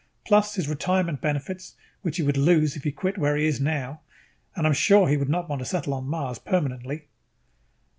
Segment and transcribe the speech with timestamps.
[0.25, 4.01] Plus his retirement benefits, which he would lose if he quit where he is now
[4.55, 4.57] at.
[4.57, 7.03] And I am sure he would not want to settle on Mars permanently."